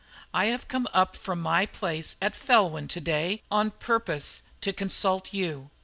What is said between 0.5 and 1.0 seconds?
come